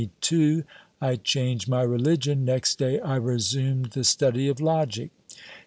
I 0.99 1.17
changed 1.17 1.69
my 1.69 1.83
religion 1.83 2.43
next 2.43 2.79
day 2.79 2.99
I 2.99 3.17
resumed 3.17 3.91
the 3.91 4.03
study 4.03 4.47
of 4.47 4.59
logic. 4.59 5.11